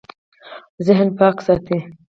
[0.87, 1.79] ذهن پاک ساتئ